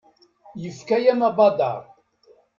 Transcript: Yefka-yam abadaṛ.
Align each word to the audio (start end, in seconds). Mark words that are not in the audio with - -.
Yefka-yam 0.63 1.21
abadaṛ. 1.29 1.81